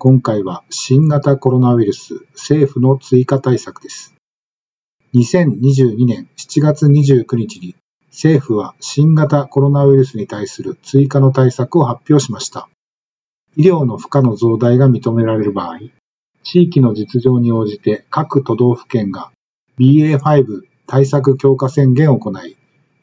[0.00, 4.14] 今回は新型コロナウイルス政府の追加対策です。
[5.12, 7.74] 2022年7月29日に
[8.06, 12.68] 政府は新型コロナウイルスに対する追加の対策を発表しました。
[13.56, 15.80] 医療の負荷の増大が認められる場合、
[16.44, 19.32] 地域の実情に応じて各都道府県が
[19.80, 22.56] BA.5 対策強化宣言を行い、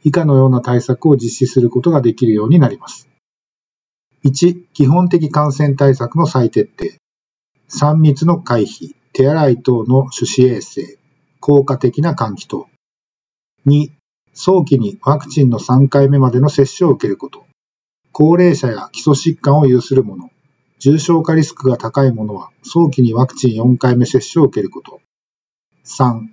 [0.06, 3.10] 以下のような対策を実施することができるようになります。
[4.26, 6.98] 1、基本的感染対策の再徹底。
[7.70, 10.98] 3密の回避、手洗い等の手指衛生、
[11.40, 12.68] 効果的な換気等。
[13.68, 13.92] 2、
[14.34, 17.46] 早期にワクチンの3回目までの接種を受けること。
[18.12, 20.32] 高齢者や基礎疾患を有する者、
[20.80, 25.02] 重症化リスクが高い者は早期にワクチン4回目接種を受けること。
[25.86, 26.30] 3、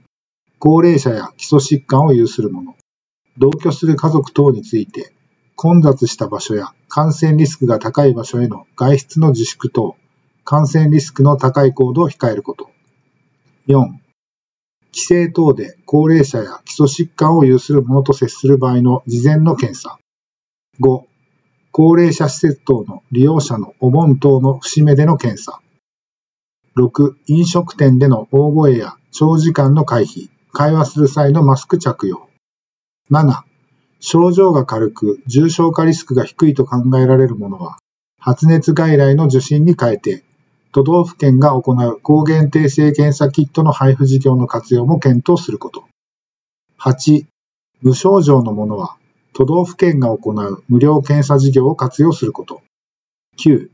[0.59, 2.75] 高齢者や基礎疾患を有する者、
[3.37, 5.13] 同居する家族等について、
[5.57, 9.97] 混雑した場所や感染リスクが高い場所への外出の自粛等、
[10.45, 12.71] 感染リスクの高い行動を控えること。
[13.69, 13.93] 4.
[14.91, 19.99] 帰省等で高齢者や基礎疾患を有する者と接する場合の事前の検査。
[20.81, 21.05] 5.
[21.71, 25.61] 高齢者施設等の利用者のお盆等の節目での検査。
[26.77, 27.15] 6.
[27.27, 32.29] 飲食店での大声や長時間の回避、会話する際のマスク着用。
[33.11, 33.52] 7.
[34.05, 37.79] 症状が軽く重症化リスクが低いと考えられるものは、
[38.19, 40.25] 発熱外来の受診に変えて、
[40.73, 45.85] 都道府県が行う抗原定性検査キットの配布事業の活用も検討すること。
[46.81, 47.27] 8.
[47.81, 48.97] 無症状のものは、
[49.35, 52.61] 都道府県が行う無料検査事業を活用すること。
[53.39, 53.71] 9.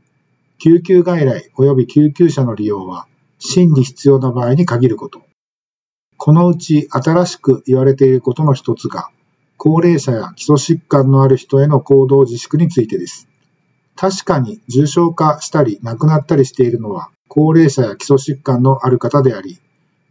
[0.59, 3.07] 救急外来及び救急車の利用は、
[3.39, 5.23] 真に必要な場合に限ること。
[6.17, 9.09] このうち新しく言われていることの一つが、
[9.61, 13.27] 高齢者や基礎疾患のある人への行動自粛についてです。
[13.97, 19.59] 確かに重症化したり亡くなったりしているのは高齢者や基礎疾患のある方であり、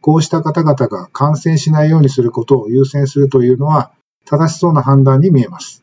[0.03, 3.91] こうした方々が感染しないようにすることを優先するというのは
[4.27, 5.83] 正しそうな判断に見えます。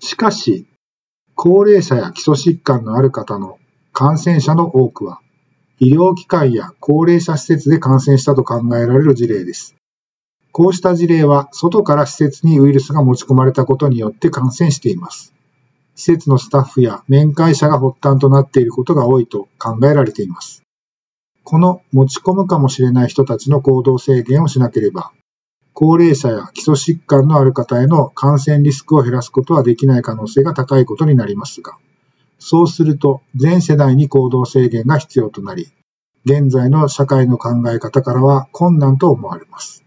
[0.00, 0.66] しかし、
[1.34, 3.58] 高齢者や基礎疾患のある方の
[3.92, 5.20] 感染者の多くは、
[5.78, 9.74] 医療機関や高齢者施設で感染したと考えられる事例です。
[10.56, 15.34] こうした事例は外から施設にウイルスが持ち込まれたことによって感染しています。
[15.96, 20.62] 施設のスタッフや面会者が発端となっていることが多いと考えられています。
[21.44, 25.12] この持ち込むかもしれない人たちの行動制限をしなければ、
[25.74, 31.76] 高齢者や基礎疾患のある方への感染リスクを減らすことはできない可能性が高いことになりますが、
[32.38, 35.68] そうすると全世代に行動制限が必要となり、
[36.24, 39.85] 現在の社会の考え方からは困難と思われます。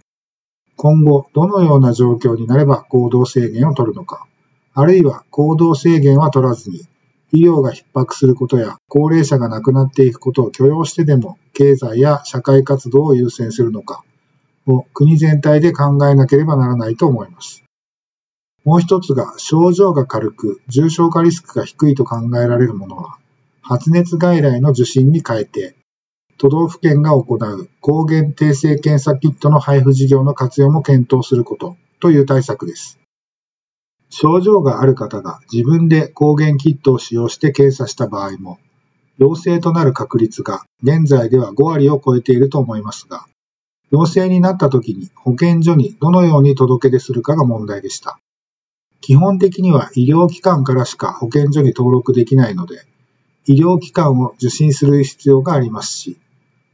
[0.81, 4.25] 今後、どのような状況になれば行動制限を取るのか、
[4.73, 6.87] あるいは行動制限は取らずに、
[7.33, 14.05] 医療が逼迫することや高齢者が亡くなっていくことを許容してでも経済や社会活動を優先するのか
[14.67, 17.65] を国全体で考えなければならないと思います。
[18.63, 23.17] もう一つが症状が軽く重症化リスクが低いと考えられるものは
[23.61, 25.75] 発熱外来の受診に変えて
[26.41, 32.97] 都道府県が行う抗原定性検査キットの配布事業の活用も検討することという対策です。
[34.09, 38.57] 症状がある方が自分で抗原キットを使用して検査した場合も、
[39.17, 43.25] 陽性となる確率が現在では5割を超えていると思いますが、
[43.91, 48.17] 陽性になった時に保健所にどのように届け出するかが問題でした。
[49.01, 52.83] 基本的には医療機関からしか保健所に登録できないので、
[53.45, 56.17] 医療機関を受診する必要がありますし、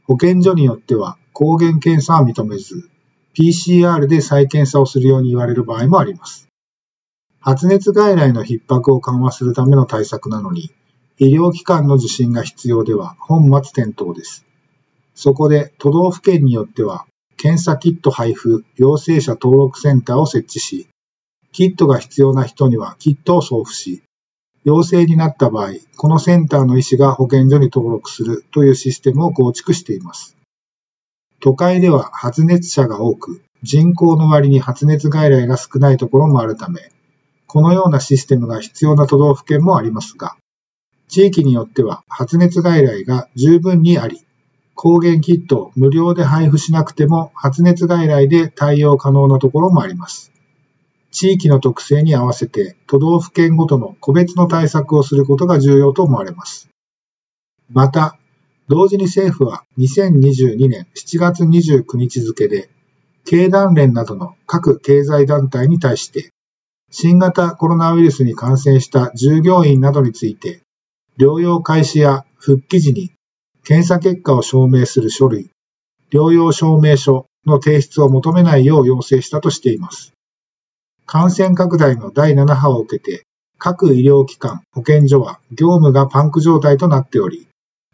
[0.06, 2.88] 保健所によっては抗原検査は認めず、
[3.34, 6.46] PCR で再検査をするように言われる場合もあります。
[7.40, 10.70] 発熱外来の逼迫を緩和するための対策なのに、
[11.18, 14.46] 医療機関の受診が必要では本末転倒です。
[15.14, 17.06] そこで都道府県によっては、
[17.36, 20.88] 検査キット配布陽性者登録センターを設置し、
[21.50, 24.02] キットが必要な人にはキットを送付し、
[24.66, 30.36] 陽性になった場合、このセンターの医師が保健所に登録するというシステムを構築しています。
[31.38, 36.90] 都会では発熱者が多く、人口の割に発熱外来が少ないところもあるため、
[37.46, 40.36] このようなシステムが必要な都道府県もありますが、
[41.06, 44.26] 地域によっては発熱外来が十分にあり、
[44.74, 50.32] 抗原キットを無料で配布しなくても発熱外来で対応可能なところもあります。
[51.16, 56.68] 地域の特性に合わせて都道府県ごとの個別の対策をすることが重要と思われます。
[57.70, 58.18] また、
[58.68, 62.68] 同時に政府は2022年7月29日付で
[63.24, 66.28] 経団連などの各経済団体に対して
[66.90, 70.60] 新型コロナウイルスに感染した従業員などについて
[71.18, 73.12] 療養開始や復帰時に
[73.64, 75.48] 検査結果を証明する書類、
[76.12, 80.15] 療養証明書の提出を求めないよう要請したとしています。
[81.06, 83.24] 感染拡大の第7波を受けて、
[83.58, 87.46] 各医療機関、保健所は業務がパンク状態となっており、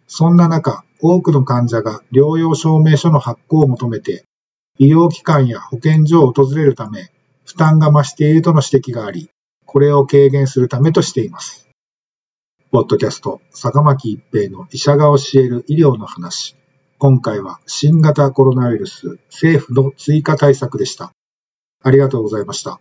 [0.07, 4.25] そんな中、多くの患者が療養証明書の発行を求めて、
[4.79, 7.11] 医療機関や保健所を訪れるため、
[7.45, 9.29] 負担が増しているとの指摘があり、
[9.67, 11.69] これを軽減するためとしています。
[12.71, 16.57] ポッドキャスト、坂巻一平の医者が教える医療の話。
[16.99, 21.13] 今回は新型コロナウイルス政府の追加対策でした。
[21.83, 22.81] ありがとうございました。